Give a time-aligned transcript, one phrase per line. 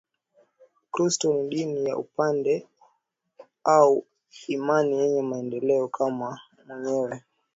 [0.83, 2.61] Ukristo ni dini ya upendo
[3.63, 4.05] au
[4.47, 7.23] imani yenye maendeleo kama mwenyewe